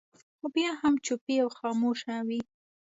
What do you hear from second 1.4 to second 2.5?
او خاموشه وي.